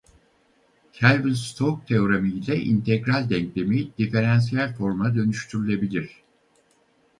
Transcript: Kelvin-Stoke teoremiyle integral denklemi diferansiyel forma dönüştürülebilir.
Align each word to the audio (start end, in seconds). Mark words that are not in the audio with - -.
Kelvin-Stoke 0.93 1.85
teoremiyle 1.85 2.55
integral 2.59 3.29
denklemi 3.29 3.91
diferansiyel 3.97 4.75
forma 4.75 5.15
dönüştürülebilir. 5.15 6.23